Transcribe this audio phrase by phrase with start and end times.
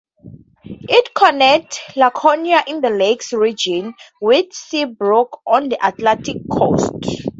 [0.65, 7.21] It connects Laconia in the Lakes Region with Seabrook on the Atlantic coast.